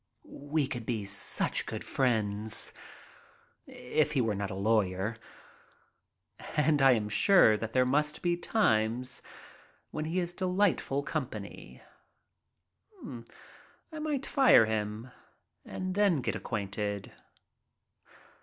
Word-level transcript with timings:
We 0.25 0.65
could 0.65 0.83
be 0.87 1.05
such 1.05 1.67
good 1.67 1.83
friends 1.83 2.73
if 3.67 4.13
he 4.13 4.21
were 4.21 4.33
not 4.33 4.49
a 4.49 4.55
lawyer. 4.55 5.17
And 6.57 6.81
I 6.81 6.93
am 6.93 7.07
sure 7.07 7.55
that 7.55 7.73
there 7.73 7.85
must 7.85 8.23
be 8.23 8.35
times 8.35 9.21
when 9.91 10.05
he 10.05 10.19
is 10.19 10.33
delightful 10.33 11.03
company. 11.03 11.83
I 13.91 13.99
might 13.99 14.25
fire 14.25 14.65
him 14.65 15.11
and 15.63 15.93
then 15.93 16.21
get 16.21 16.35
acquainted. 16.35 17.11